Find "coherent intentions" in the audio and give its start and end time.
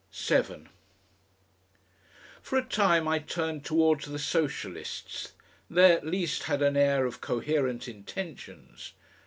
7.21-8.93